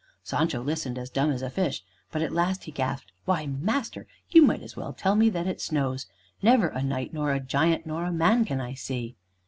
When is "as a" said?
1.29-1.49